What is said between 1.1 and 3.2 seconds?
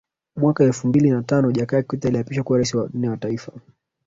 tano Jakaya Kikwete aliapishwa kuwa Rais wa nne wa